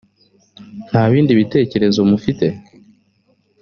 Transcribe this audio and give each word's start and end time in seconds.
nta 0.89 1.03
bindi 1.11 1.31
bitekerezo 1.39 1.99
mufite 2.09 2.47